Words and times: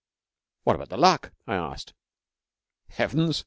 'What 0.63 0.75
about 0.77 0.89
the 0.89 0.97
Luck?' 0.97 1.31
I 1.45 1.53
asked. 1.55 1.93
'Heavens!' 2.87 3.39